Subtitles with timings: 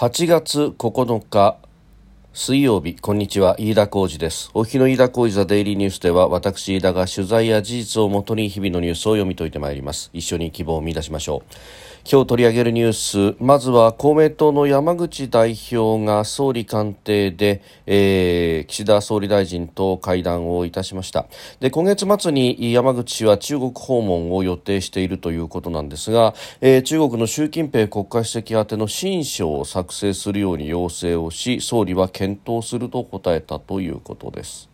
[0.00, 1.58] 8月9日
[2.32, 4.52] 水曜日こんにちは飯田浩二です。
[4.54, 10.10] お日の飯田浩二ザデイリーニュースでは私飯田が取材や事実をもとに日々のニュースを読み解いてまいります。
[10.12, 11.54] 一緒に希望を見出しましょう。
[12.08, 21.26] 今日取り上げるニュースまずは公明党の山口代表が総理官邸で、えー、岸田総理大臣と会談をいたしました。
[21.58, 34.68] で今月末に山口氏は中国訪問を予定しているということなんですが、えー、中国の習近平国家主席宛ての親書を作成するように要請をし総理は検討すると答えたということです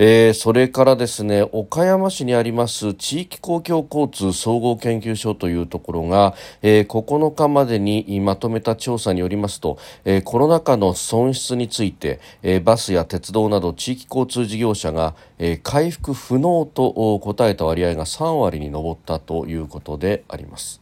[0.00, 20.80] えー、それからですね岡山市にあります地域公共交通総合研究所というところが、えー、9日までにまとめた調査によりますと、えー、コロナ禍の損失について、え、バスや鉄道など地域交通事業者が、え、回復不能と答えた割合が3割に上ったということであります。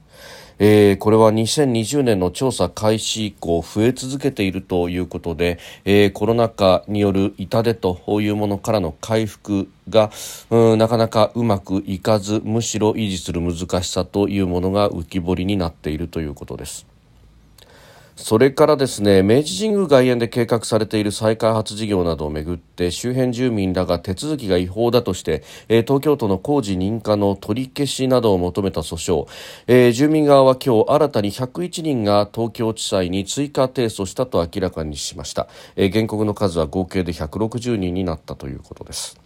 [0.58, 10.10] えー、これは2020年の調査開始以降増え続けているということで、えー、コロナ禍による痛手というものからの回復が
[10.50, 16.95] なかなかうまくいかずむしろ維持する難しさというものが浮き彫りになっているということです。
[18.16, 29.28] それからですね明治神宮外苑で計画されている再開発事業などをめぐって周辺住民らが手続きが違法だとして、えー、東京都の工事認可の取り消しなどを求めた訴訟、
[29.66, 39.25] えー、住民側は今日新たに101人が東京地裁に追加提訴したと明らかにしました、えー、原告の数は合計で160人になったということです。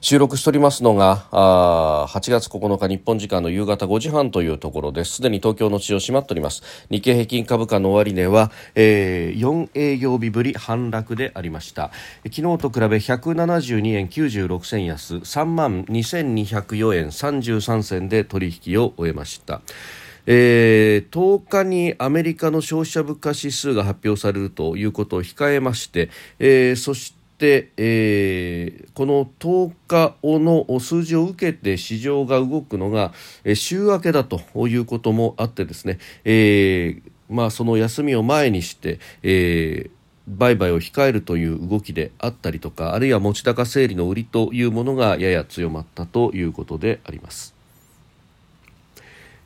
[0.00, 5.16] 収録しておりますのがあ8月9日日本時間の夕方5時半というところです。
[5.16, 6.62] すでに東京の市場閉まっております。
[6.90, 11.90] 日経平均株価の終値は、えー、4営業日ぶり反落でありました。
[12.24, 19.60] 昨日と比べ172円96銭安3万2204円33銭で取引を終えました。
[20.26, 27.19] えー、10日にアメリカの消費者物価指数が発表されるということを控えまして、えー、そして、
[27.76, 33.12] えー、この10日の数字を受けて市場が動くのが、
[33.44, 39.90] えー、週明けだということもあってですね、えーまあ、その休みを前にして、えー
[40.28, 47.59] 売買を控えるという動きであったりとかあるいは持ち高整理の売りというものがやや強まったということであります。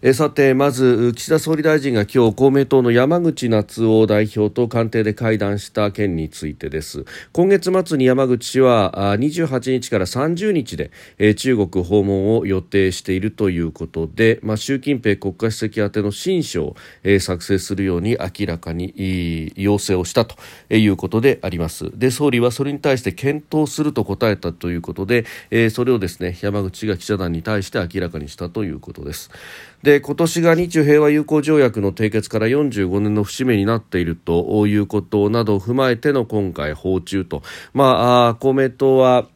[0.07, 7.07] えさてまず岸田総理大臣が今日公明党の山口夏夫代表と官邸で会談した件についてです。
[7.33, 10.91] 今月末に山口氏は28日から30日で、
[11.37, 16.77] 中国訪問を予定しているということで、まあ、習近平国家主席宛ての親書を、
[17.21, 20.37] 作成するように明らかに要請をしたと
[20.69, 21.91] いうことであります。
[21.99, 25.25] で総理はそれに対して検討すると答えたということで、
[25.71, 29.31] それをですね山口氏が記者団に対して明らかにしたということです。
[29.85, 37.43] で今年が日中平和友好条約の締結から45年の節目になっているということなどを踏まえての今回訪中と、
[37.75, 39.29] まあ、公明党は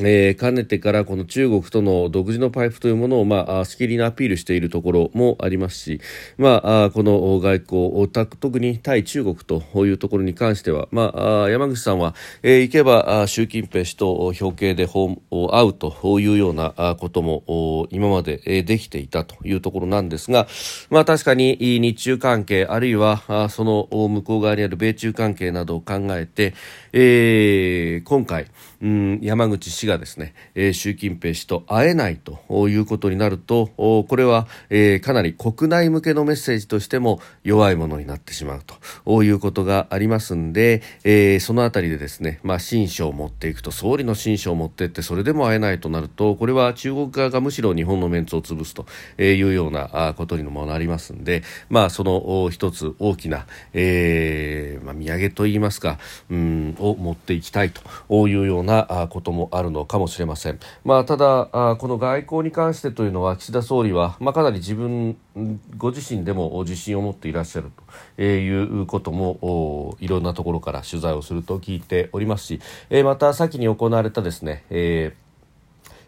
[0.00, 6.00] えー、かねてからこの中国との独自のパイプというものを、まあ、しきりにアピールしているところもありますし、
[6.38, 8.08] まあ、この外交、
[8.40, 11.12] 特に対中国というところに関しては、ま
[11.44, 15.18] あ、山口さんは、えー、行けば習近平氏と表敬で会
[15.68, 20.46] うというようなことも今までできていたというところなんですが、
[20.88, 26.54] まあ、確かに日中関係、あるいはその向こう側にある米中関係などを考えて、
[26.92, 28.46] えー、今回、
[28.82, 38.60] うん、山口氏がですね、えー、習近平氏と会えないということになるとこれは、えー、かなり国内向けのメッセージとしても弱いものになってしまう
[39.04, 48.86] ということがありますんで、えー、そのあたりでですね、まあ、新書を持っていくと総理の新書を持っていってそれでも会えないとなるとこれは中国側がむしろ日本のメンツを潰すと
[49.22, 55.98] いうようなことにもなりますんで、まあ、その一つ大きな、えーまあ、土産といいますか、
[56.28, 60.58] うんを持っていきたいというようなこともあるのかもしれません。
[60.84, 65.16] まあ、ただこの外交に関してというのは岸田総理は、まあ、かなり自分
[65.76, 67.70] ご自身でも自信を持っていらっしゃる
[68.16, 72.60] ということもいろんなところから取材をすると聞いておりますし
[73.04, 75.22] また先に行われたですね、えー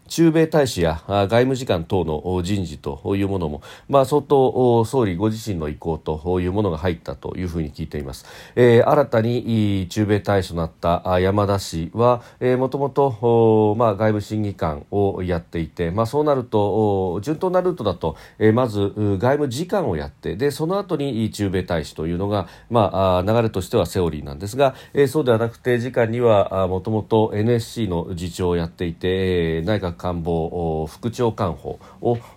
[0.07, 8.25] 駐米大使や外務次官等の人事というものも、まあ、相当総理ご自身の意向というものが入ったというふうに聞いています、
[8.55, 12.21] えー、新たに駐米大使となった山田氏は
[12.57, 31.79] もともと外務審議官をやっていて、まあ、そうなると順当なルートだと、えー、まず外務次官をやってでその後に駐米大使というのが、まあ、流れとしてはセオリーなんですが、えー、そうではなくて次官にはもともと NSC の次長をやっていて内閣官房副長官補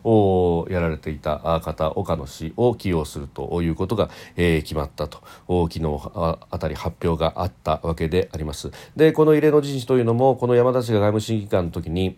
[0.04, 5.22] をやられていた方岡野氏を起用するということが、えー、決まったと。
[5.48, 8.70] 昨日あたり発表があったわけであります。
[8.96, 12.16] でこの異例の人事というのもこの山田氏が外務審議官の時に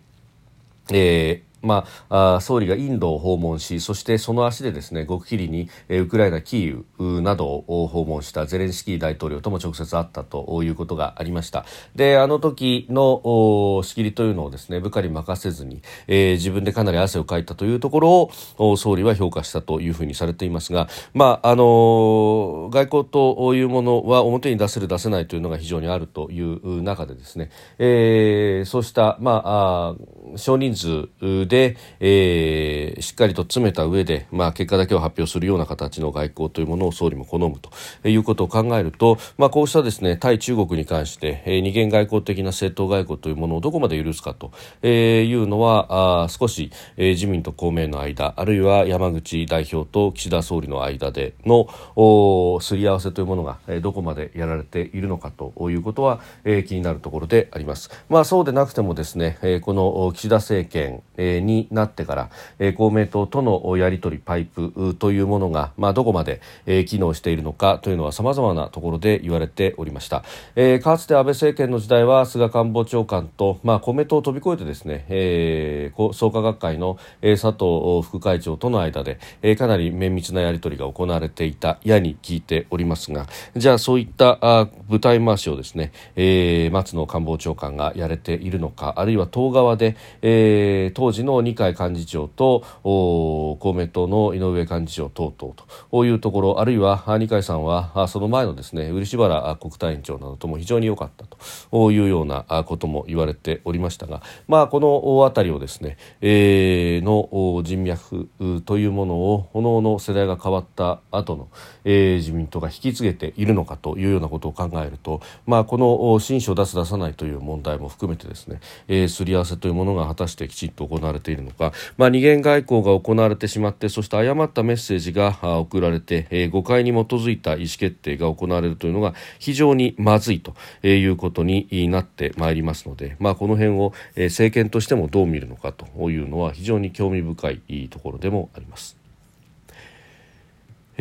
[0.91, 11.65] えーまあ、総理がインドを訪問しそしてその足でですね極秘裏に、ウクライナキーウなどを訪問したゼレンスキー大統領とも直接会ったということがありました。
[11.95, 29.95] であの時の仕切りというのをですね部下に任せずに、えー、自分でかなり汗をかいたというところを総理は評価したというふうにされていますが、まああの外交というものは表に出せる出せないというのが非常にあるという中でですね、えー、そうした、まあ、
[30.37, 31.09] 少人数
[31.47, 44.51] で、でえー、しっかりと詰めた上で、まあ、結果だけを発表するような形の外交というものを総理も好むということを考えると、まあ、こうしたですね対中国に関して、えー、二元外交的な政党外交というものをどこまで許すかと、
[44.81, 57.89] えー、いうのはあ少し、えー、自民と公明の間あるいは山口代表と岸田総理の間でのおすり合わせというものが、えー、どこまでやられているのかということは、えー、気になるところであります。
[58.09, 62.29] まあ、そうでなくてもですね、えー、この岸田政権、えー、になってから、
[62.59, 70.23] えー、公明党とのやり取りパイプというものが、まあ、どこまで、えー、機能しているのかというのは様々なところで言われておりました、
[70.55, 95.53] えー、かつて安倍政権の時代は菅官房長官と、まあ、公明党を飛び越えてですね、えー、創価学会の、えー、佐藤副会長との間で、えー、かなり綿密なやり取りが行われていたやに聞いておりますがじゃあそういったあ舞台回しをですね、えー、松野官房長官がやれているのかあるいは党側で、えー、当時の二階幹事長と公明党の井上幹事長等々
[95.91, 101.25] というところあるいは二階さんはその前のですね漆原国対委員長などとも非常に良かった
[101.71, 108.29] というようなことも言われておりましたが、まあ、この辺りをですね、えー、の人脈
[108.65, 111.49] というものを各々世代が変わった後の、
[111.85, 130.53] えー、自民党が引き継げているのかというようなことを考えると、まあ、この新書を出す出さないという問題も含めてですね、えー、すり合わせというものが果たしてきちっと行われているのか、まあ、二元外交が行われてしまってそして誤ったメッセージが送られて、えー、誤解に基づいた意思決定が行われるというのが非常にまずいと
[130.85, 139.00] いうことになってまいりますので、まあ、この辺を、政権としてもどう見るのかというのは非常に興味深いところでもあります。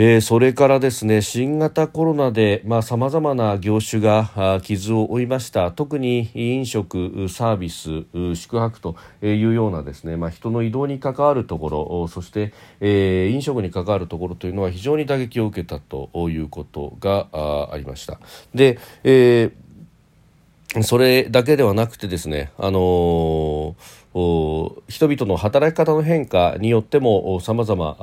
[0.03, 17.29] えー、それからですね新型コロナでさまざ、まな業種が傷を負いました特に飲食、サービス、宿泊というようなですね、まあ、人の移動に関わるところそして、えー、飲食に関わるところというのは非常に打撃を受けたということが
[17.71, 18.19] ありました。
[18.55, 27.97] で、えー、それだけではなくてですね、あのー人々の働き方の変化によってもさまざま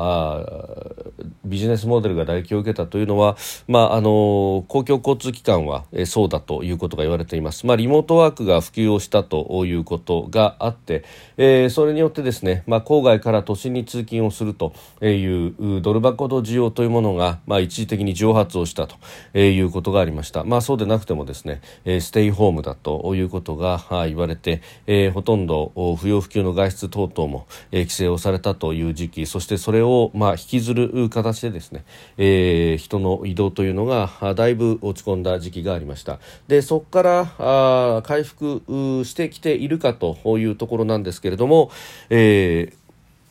[1.44, 3.38] ビジネスモデルが打撃を受けたというのは、
[3.68, 11.04] まあ、あの公共交通機関は、そうだということが言われています、まあ、リモートワークが普及をしたということがあって、
[11.38, 18.98] えー、それによってですね、まあ、郊外から都心に通勤をするというドル箱の需要というものが、まあ、一時的に蒸発をしたと
[19.38, 31.84] いうことがありました、まあ、そうでなくてもですねステイホームだということが言われて、えー、ほとんど不要不急の外出等々も、えー、規制をされたという時期そしてそれを、まあ、引きずる形でですね、
[32.18, 36.20] えー、人の移動というのがだいぶ落ち込んだ時期がありました。
[36.48, 38.62] でそこからあ回復
[39.04, 41.72] してきているかというところなんですけれども、
[42.10, 42.87] えー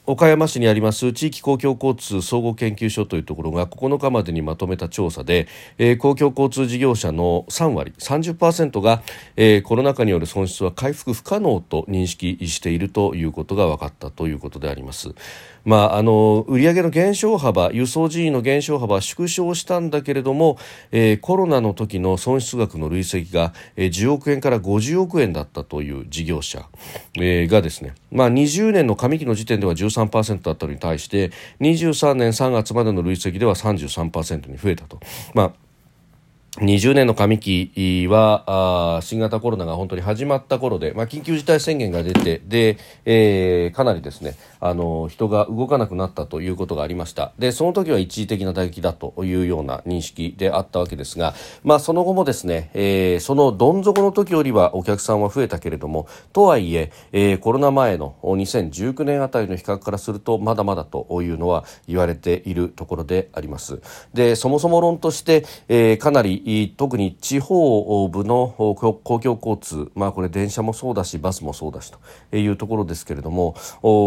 [0.06, 5.48] 岡山市にあります地域公共交通総合研究所というところが9日までにまとめた調査で、
[5.78, 9.02] えー、公共交通事業者の3割30%が、
[9.34, 15.12] えー、コロナ禍による損失は回復不可能と認識しているということが分かったということであります。
[15.66, 20.58] まあ、あの売上の減少幅輸送人員の減少幅は縮小したんだけれども、
[20.92, 26.68] えー、コロナの時の損失額の累積が、えー、10億円から50億円だったという事業者、
[27.16, 35.00] えー、がですね、まあ、20年の上期の時点では13%だったのに対して23年3月までの累積では33%に増えたと。
[35.34, 35.65] まあ
[36.56, 47.32] 20年の上期は新型コロナが本当に始まった頃で、まあ、緊急事態宣言が出てで、えー、かなりですねあの人が動かなくなったということがありました。
[47.38, 63.82] でその時は一時的な打撃だというような認識であったわけですが、まあ、その後もですね、えー、そのどん底の時よりはお客さんは増えたけれどもとはいええー、コロナ前の2019年あたりの比較からするとまだまだというのは言われているところであります。
[64.14, 71.92] でそもそも論として、えー、かなりり特に地方部の公共交通、まあ、これ電車もそうだしバスもそうだし
[72.30, 73.56] というところですけれども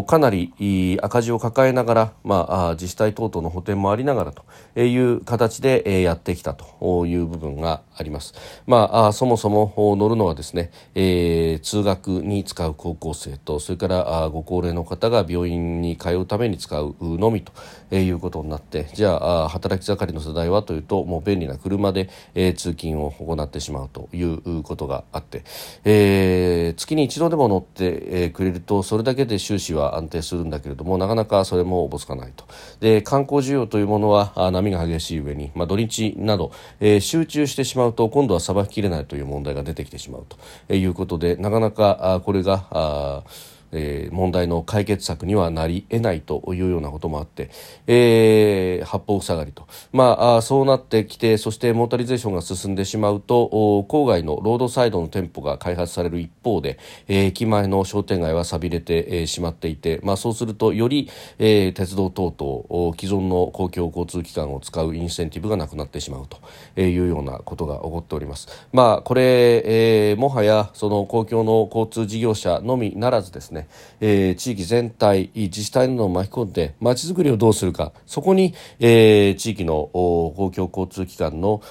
[0.08, 8.34] かなり赤字を抱えながら、まあ、自治体等々の補填もありながらという形でやってきたという部分があります。
[8.66, 17.52] まあ、そもそも乗るのはですね、えー、通学に使う高校生とそれからご高齢の方が病院に通うために使うのみと
[17.96, 19.12] いうことになってじゃ
[19.44, 25.44] あ働き盛りの世代はというともう便利な車で、えー、通勤を行ってしまうということがあって、
[25.84, 32.46] えー、月に一度でも乗って、えー、くれるとそれだけで収支は安定するんだけれどもなかなかそれもおぼつかないと。
[32.80, 40.26] で観光需要というものは波が激しい上に、まあ、土日など、えー、集中してしまうと今度はさばききれないという問題が出てきてしまう
[40.68, 43.24] ということでなかなかこれがあ
[43.72, 47.50] えー、問題の解決策にはなり得ないというようなこともあって、
[47.88, 68.68] えー、八方塞がりと、まあ、そうなってきてそしてモータリゼーションが進んでしまうと郊外のロードサイドの店舗が開発される一方で、えー、駅前の商店街は寂れて、えー、しまっていて、まあ、そうするとより、えー、鉄道等々既存の公共交通機関を使うインセンティブがなくなってしまうというようなことが起こっております。
[68.72, 69.64] まあ、これ、
[70.12, 73.68] えー、もはやその公共の交通事業者のみならずですねね、
[74.00, 77.92] えー、地域全体自治体などを巻き込んでまちづくりをどうするか。
[78.06, 81.62] そこに、えー、地域の公共交通機関の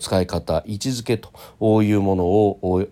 [0.00, 2.88] 使い方位置づけというものを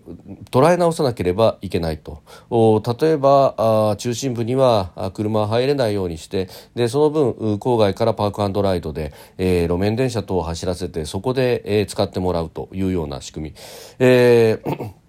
[0.51, 2.21] 捉え直さなければいけないと。
[2.49, 13.55] 例えば中心部には車は入れないようにしてでその分郊外からパークライドで、えー、路面電車等を走らせてそこで、えー、使ってもらうというような仕組み、
[13.99, 15.02] えー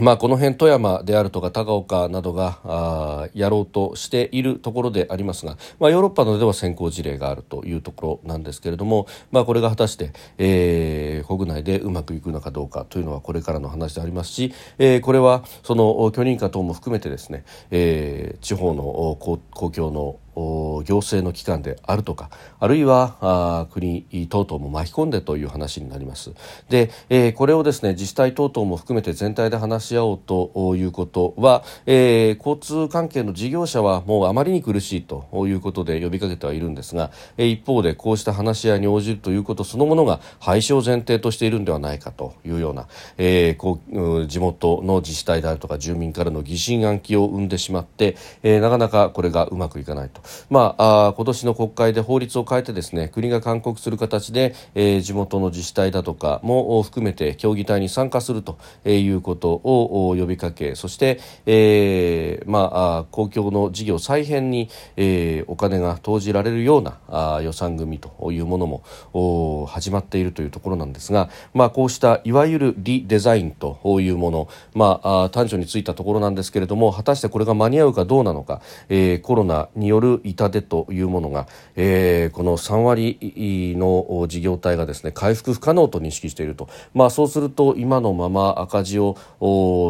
[0.00, 26.32] まあ、この辺富山であるとか高岡などがやろうとしているところでありますが、まあ、ヨーロッパなどでは先行事例があるというところなんですけれども、まあ、これが果たして、えー、国内でうまくいくのかどうかというのはこれからの話でありますし、えー、これはその許認可等も含めてですね、えー、地方の公共の行政の機関であるとかあるいはあ国等々も巻き込んでという話になります。
[26.68, 50.21] で、えー、これをですね自治体等々も含めて全体で話し合おうということは、えー、交通関係の事業者はもうあまりに苦しいということで呼びかけてはいるんですが、えー、一方でこうした話し合いに応じるということそのものが廃止を前提としているんではないかというような、えー、こう地元の自治体であるとか住民からの疑心暗鬼を生んでしまって、えー、なかなかこれがうまくいかないと。
[50.50, 68.66] まあ、あ今年の国会で法律を変えてですね国が勧告する形で、えー、地元の自治体だとかも含めて協議体に参加するということを呼びかけそして、えー、まあ、公共の事業再編に、えー、お金が投じられるようなあ予算組というもの
[69.12, 89.16] も始まっているというところなんですが、まあ、こうしたいわゆるリデザインというもの、まあ、あ短所についたところなんですけれども果たしてこれが間に合うかどうなのか、えー、コロナによる痛手というものが、えー、この3割の事業体がですね回復不可能と認識していると、まあ、そうすると今のまま赤字を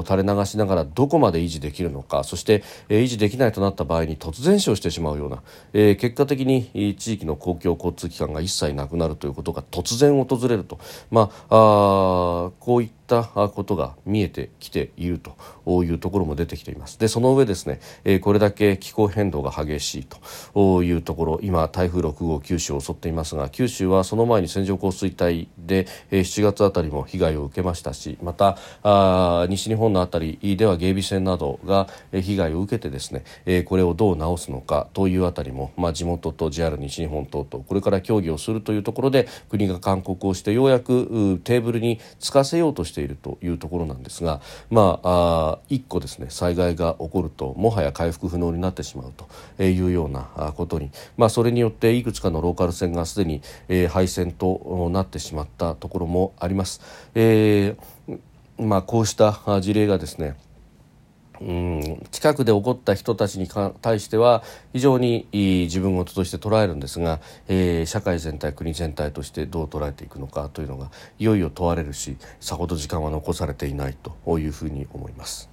[0.06, 10.78] 垂れ流しながらどこまで維持できるのかそして、えー、維持できないとなった場合に突然死をしてしまうような、えー、結果的に地域の公共交通機関が一切なくなるということが突然訪れると、
[11.10, 16.98] まあ、あこういったったことが見えてきているというところも出てきています。
[16.98, 20.06] でその上ですね、えこれだけ気候変動が激しい
[20.54, 45.08] というところ今台風6号九州を襲っていますが九州はその前に線状降水帯で、え7月あたりも被害を受けましたしまたあ西日本のあたりでは芸備線などが被害を受けてですね、えこれをどう直すのかというあたりも、まあ、地元と JR 西日本等々これから協議をするというところで国が勧告をしてようやくテーブルにつかせようとしてしているというところなんですが、まあ、
[45.54, 49.12] あ1個ですね災害が起こるともはや回復不能になってしまう
[49.56, 56.80] というようなことに、まあ、それによっていくつかのローカル線がすでに、えー、廃線となってしまったところもあります。
[57.14, 58.18] えー
[58.58, 60.36] まあ、こうした事例がですね
[61.42, 63.48] うん近くで起こった人たちに
[63.80, 75.51] 対しては非常に自分事として捉えるんですが、えー、社会全体国全体としてどう捉えていくのかというのがいよいよ問われるしさほど時間は残されていないというふうに思います。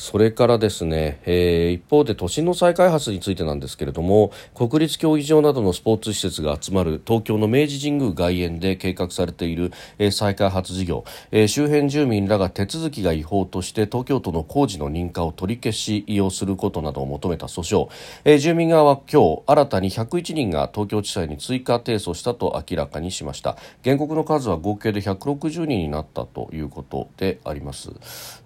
[0.00, 17.90] それからですね、えー、一方で都心の再開発についてなんですけれども国立競技場などのスポーツ施設が集まる東京の明治神宮外苑で計画されている、えー、再開発事業、えー、周辺住民らが手続きが違法として東京都の工事の認可を取り消しをすることなどを求めた訴訟、
[18.24, 23.58] えー、住民側は今日新たに101人が東京地裁に追加提訴したと明らかにしました。
[23.84, 27.90] 原告の数は合計で160人になったということであります。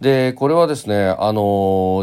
[0.00, 1.43] でこれはですねあの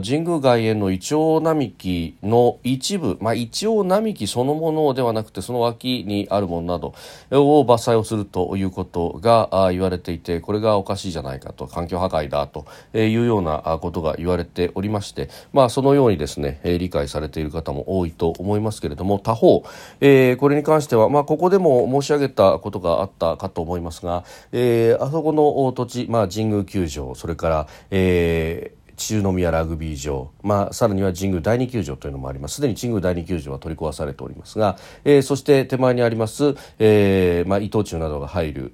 [0.03, 6.93] 神宮外苑のイチョウ並木の一部、まあ、イチョウ並木そのものではなくてその脇にあるものなど
[7.31, 19.63] を伐採をするということが言われていてこれがおかしいじゃないかと環境破壊だというようなことが言われておりまして、まあ、そのようにですね理解されている方も多いと思いますけれども他方、
[19.99, 32.55] えー、これに関しては、まあ、ここでも申し上げたことがあったかと思いますが、えー、あそこの土地、まあ、神宮球場それから、えー中宮ラグビー場、まあ、さらには神宮第二球場というのもあります。
[32.55, 38.71] すでに神宮第二球場は取り壊されておりますが、えー、そして手前にあります、えーまあ、伊藤忠などが入る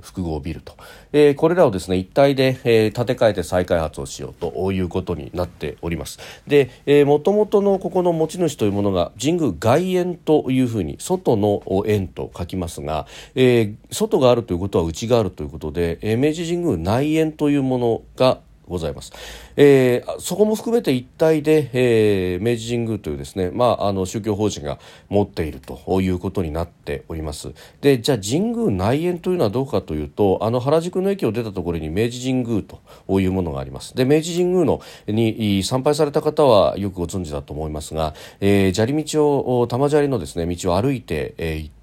[0.00, 0.76] 複合ビルと、
[1.12, 6.18] えー、これらをですね一体で、えー、建て替えて再開発をしようということになっております。
[6.46, 19.12] で、えー、元々のここの持ち主というものが神宮外苑というふうに外の園と書きますが、えー、外があるということは内があるということで、えー、明治神宮内苑というものがございます。
[19.56, 27.52] えー、そこも含めて一体で、えー、明治神宮というですね、まあ、あの宗教法人が持っているということになっております。
[27.80, 32.80] で、じゃあ神宮内苑というのはどうかというと、あの原宿の駅を出たところに明治神宮と
[33.20, 33.94] いうものがあります。
[33.94, 41.77] で、明治神宮のに参拝された方はよくご存知だと思いますが、えー、砂利道を玉砂利のですね道を歩いて、えー、行って、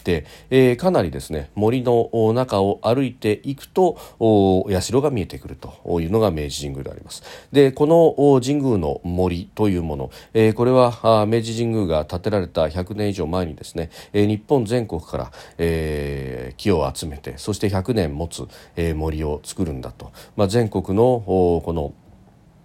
[0.50, 7.24] えー、かなりですね森の中を歩いていくとお社が見えてくるというのが明治神宮であります。
[7.52, 21.94] でこの神宮の森というもの、えー、これは明治神宮が建てられた100年以上前にですね、えー、日本全国から、えー、木を集めてそして100年持つ、えー、森を作るんだと、まあ、全国のこの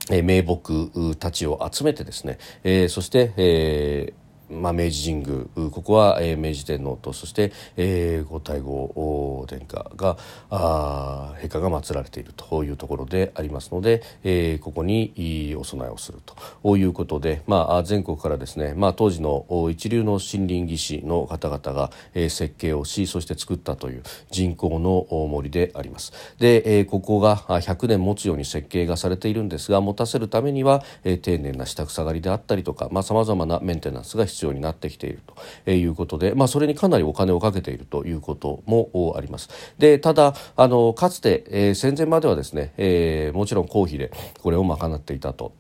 [0.09, 4.19] 名木たちを集めてですね、えー、そして、えー
[4.50, 10.16] まあ、明治神宮ここは、えー、明治天皇とそして、えー、皇太后殿下が
[10.50, 16.19] あ陛下が祀られているというところでありますので、えー、ここにお供えをする
[16.62, 26.13] ということで、まあ、全国からですね、まあ、当時の一流の森林技師の方々が、えー、設計をしそして作ったという人工の森であります。
[26.39, 35.20] で、えー、ここが100年持つように設計がされているんですが持たせるためには、えー、丁寧な下草刈りであったりとかさまざ、まなメンテナンスが必要必要になってきている
[35.64, 39.50] ということで、まあ、それにかなりお金をかけているということもあります。
[39.78, 45.52] でただあのかつて、えー、戦前まではですね、えー、もちろん公費でこれを賄っていたと。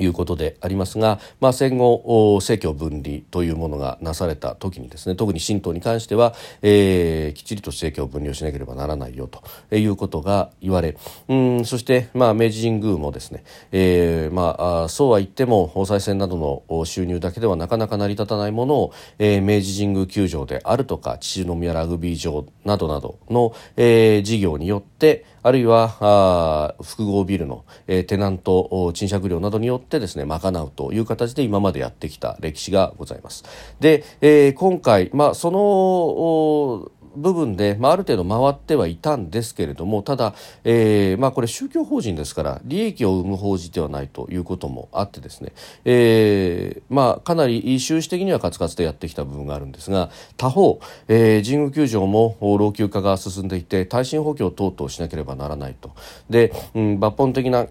[0.00, 10.96] いうことでありますが、まあ、戦後政教分離というものがなされた時にですね特に神道に関しては、えー、きっちりと政教分離をしなければならないよということが言われ
[11.28, 33.44] うんそして、まあ、明治神宮もですね、えーまあ、そうは言っても総裁選などの収入だけではなかなか成り立たないものを、えー、明治神宮球場であるとか秩父宮ラグビー場などなどの、えー、事業によってあるいはあ複合ビルの、えー、テナント賃借料などによってですね賄うという形で今までやってきた歴史がございます。
[33.80, 45.52] で、えー、今回、まあ、その部分で、まあ、ある程度回ってはいたんですけれどもただ、えーまあ、これ宗教法人ですから利益を生む法人ではないということもあってですね、
[45.84, 55.92] えーまあ、かなり収支的にはカツカツでやってきた部分があるんですが他方、えー、神宮球場も老朽化が進んでいて耐震補強等々しなければならないと。
[56.30, 57.66] で、うん、抜本的な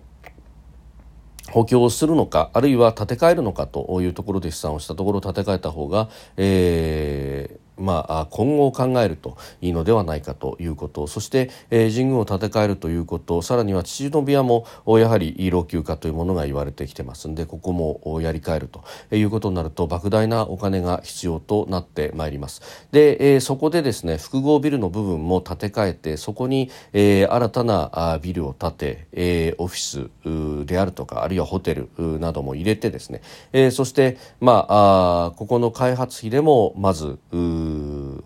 [1.52, 11.08] 補強をするのかあるいは建て替えるのかというところで試算をしたところ建て替えた方が、えーまあ、今後を考えるといいのではないかということ。
[11.08, 13.42] そして、えー、神宮を建て替えるということ。
[13.42, 18.84] さらには秩父宮もやはり老朽化というものが言われてきてますんでここもやり替えると
[19.16, 22.62] いうことになると莫大なお金が必要となってまいります。
[22.92, 29.80] で、えー、そこでですね複合ビルの部分も建て替えてそこに、えー、新たなビルを建て、えー、オフィ
[30.64, 31.90] スであるとかあるいはホテル
[32.20, 33.22] なども入れてですね、
[33.54, 37.38] えー、そしてまああここの開発費でもまずう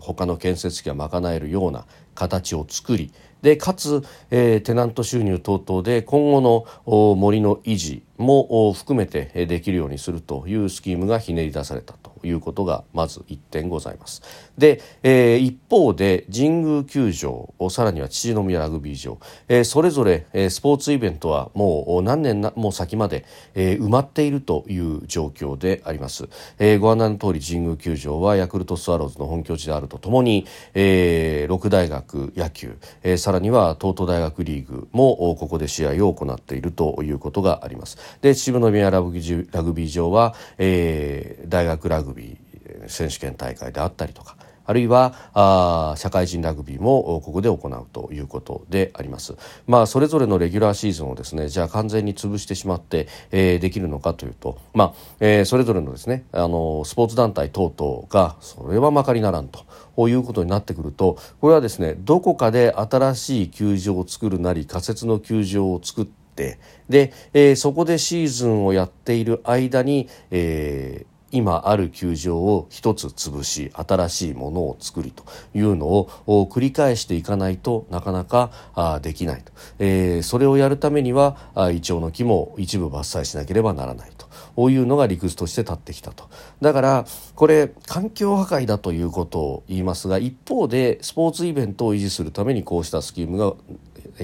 [0.00, 12.15] 他の建設費が賄えるような形を作りでかつ、えー、テナント収入等々で今後の森の維持も含めてできるようにするというスキームがひねり出されたと。
[12.26, 14.22] いうことがまず1点ございます。
[14.58, 38.18] で、えー、一方で神宮球場さらには秩父宮ラグビー場、えー、それぞれ、えー、スポーツイベントはもう何年なもう先まで、えー、埋まっているという状況であります、えー、ご案内の通り神宮球場はヤクルトスワローズの本拠地であるとともに、えー、六大学野球、えー、さらには東都大学リーグもここで試合を行っているということがあります。
[38.20, 49.36] で秩父宮ラグビー場は、えー、大学ラグビー選手権大会であったりとかあるいはあ社会人ラグビーもここで行うということであります。
[49.66, 59.64] まあそれぞれのレギュラーシーズンをですねじゃあ完全に潰してしまって、えー、できるのかというとまあ、えー、それぞれのですねあのスポーツ団体等々がそれはまかりならんと。
[59.98, 66.58] いうことになってくるとこれはですねどこかで新しい球場を作るなり仮設の球場を作って
[66.90, 76.08] で、えー、そこでシーズンをやっている間に、えー、今ある球場を一つ潰し新しいものを作りというのを
[76.50, 81.36] 繰り返していかないとなかなかできないと、えー、それをやるためには
[81.72, 84.26] イチョウの木も一部伐採しなければならないと。
[84.56, 86.28] こういうのが理屈として立ってきたと
[86.60, 93.52] だからこれ環境破壊だということを言いますが一方でスポーツイベントを維持するためにこうしたスキームが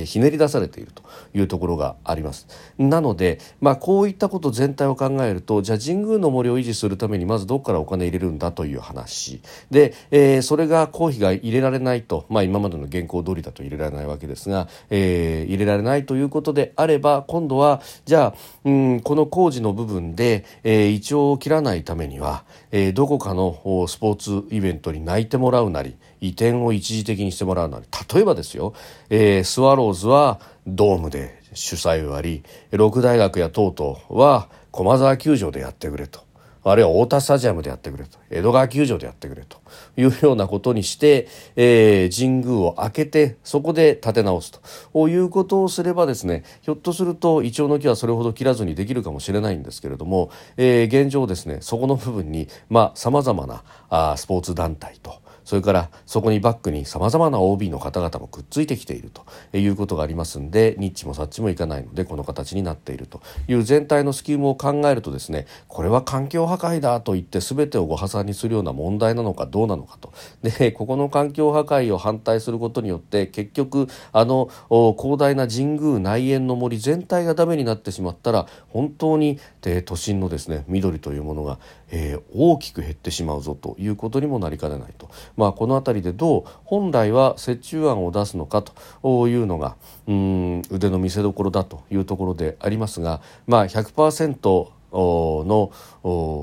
[0.05, 1.03] ひねり出されていると
[1.35, 2.47] いうところがあります。
[2.79, 9.41] なので、まあ、こういったこと全体を考えるとじゃあ神宮の森を維持するためにまずどこからお金入れるんだという話。
[9.71, 23.53] で、えー、それが公費が入れられないと、まあ、今までの原稿通りだと入れられないわけですが、えー、入れられないということであれば今度はじゃあ、うん、この工事の部分で、えー、イチョウを切らないためには、えー、どこかの
[23.89, 28.73] スポーツイベントに泣いてもらうなり移転を一時的にしてもらうなり例えばですよ、
[29.11, 36.21] えー、スワローズはドームで主催をやり六大学や等々は駒沢球場でやってくれと。
[36.65, 38.19] あるいは太田スタジアムでやってくれと。
[38.31, 39.59] 江戸川球場でやってくれと。
[39.97, 44.53] いうようなことにして、えー、神宮を開けてそこで立て直す
[44.93, 45.09] と。
[45.09, 52.49] いうことをすればですねひょっとするとイチョウの木はそれほど切らずにできるかもしれないんですけれども、えー、現状ですねそこの部分に
[52.95, 79.39] さまざ、まなあスポーツ団体とそれからそこにバックにさまざまな OB の方々もくっついてきているということがありますんでニッチもサッチもいかないのでこの形になっているという全体のスキームを考えるとですねこれは環境破壊だと言って全てをご破産にするような問題なのかどうなのかとでここの環境破壊を反対することによって結局あの広大な神宮内縁の森全体がダメになってしまったら本当に
[79.85, 81.59] 都心のですね緑というものが、
[81.91, 85.11] えー、大きく減ってしまうぞということにもなりかねないと。
[85.37, 95.73] まあ、この辺りでどう本来は折衷案を出すのかというのがうん腕の見せどころだというところでありますが、まあ100%の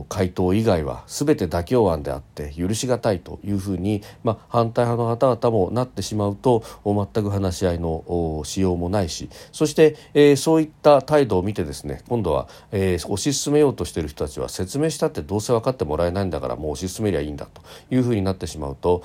[0.08, 19.04] 回答以外は全て妥協案であって許し難いというふうに、まあ、反対派の方々もなってしまうと全く話し合いのしようもないしそして、えー、そういった態度を見てですね今度は、えー、推し進めようとしている人たちは説明したってどうせ分かってもらえないんだからもう推し進めりゃいいんだというふうになってしまうと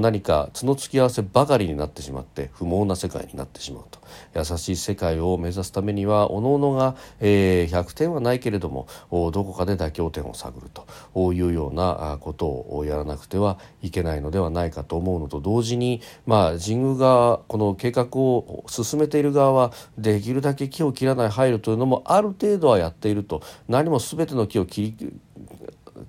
[0.00, 3.98] 何か角突き合わせばかりになってしまって不毛な世界になってしまうと。
[4.34, 25.12] 優しい世界を目指すためには各々が、えー、100点はないけれどもどこかで妥協点を探るというようなことをやらなくてはいけないのではないかと思うのと同時に、まあ、神宮側この計画を進めている側はできるだけ木を切らない配慮というのもある程度はやっていると何も全ての木を切り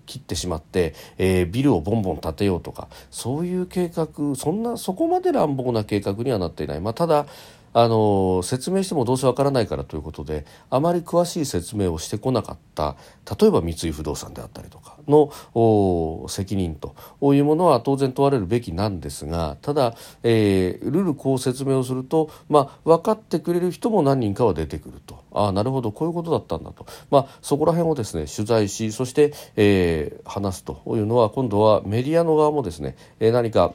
[0.05, 6.81] 切ってしまって、えー、ビルをボンボン建てようとかそういう計画そんなそこまで乱暴な計画にはなっていない。
[6.81, 7.25] まあ、ただ
[7.73, 12.95] あの説明してもどうせわからないからということであまり詳しい説明をしてこなかった
[13.39, 16.95] 例えば三井不動産であったりとかの責任と
[17.33, 25.19] いうものは当然問われるべきなんですがただ、えー、ルールこう説明をすると、まあ、分かってくれる人も何人かは出てくると。
[25.31, 33.73] ああなるほどこういうことだったんだと、まあ、そこら辺をですね取材しそして、えー、話すというのは今度はメディアの側もですね、えー、何か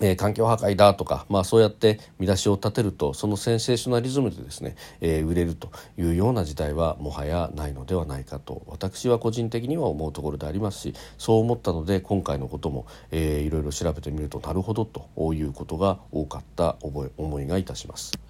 [0.00, 18.29] えー、環境破壊だとか、まあ、そうやって見出しを立てるとそのセンセーショナリズムでですね、えー、売れるというような時代はもはやないのではないかと私は個人的には思うところでありますしそう思ったので今回のことも、えー、いろいろ調べてみるとなるほどということが多かった覚え思いがいたします。